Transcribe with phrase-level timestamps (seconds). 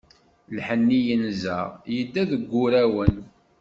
[0.57, 1.59] Lḥenni yenza,
[1.93, 3.15] yedda deg wurawen.